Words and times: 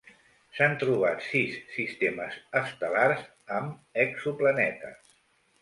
S'han 0.59 0.71
trobat 0.83 1.19
sis 1.25 1.57
sistemes 1.75 2.39
estel·lars 2.63 3.23
amb 3.59 4.01
exoplanetes. 4.07 5.17